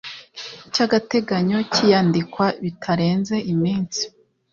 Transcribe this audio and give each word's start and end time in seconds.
Cy 0.71 0.79
agateganyo 0.85 1.57
cy 1.71 1.79
iyandikwa 1.85 2.45
bitarenze 2.63 3.35
iminsi 3.53 4.01